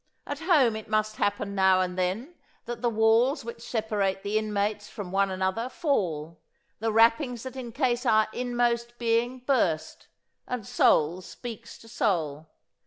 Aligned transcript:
At 0.25 0.39
home 0.39 0.75
it 0.75 0.87
must 0.87 1.17
happen 1.17 1.53
now 1.53 1.79
and 1.79 1.95
then 1.95 2.33
that 2.65 2.81
the 2.81 2.89
walls 2.89 3.45
which 3.45 3.61
separate 3.61 4.23
the 4.23 4.35
inmates 4.39 4.89
from 4.89 5.11
one 5.11 5.29
another 5.29 5.69
fall, 5.69 6.41
the 6.79 6.91
wrappings 6.91 7.43
that 7.43 7.55
encase 7.55 8.03
our 8.03 8.27
inmost 8.33 8.97
being 8.97 9.41
burst, 9.45 10.07
and 10.47 10.65
soul 10.65 11.21
speaks 11.21 11.77
to 11.77 11.87
soul. 11.87 12.49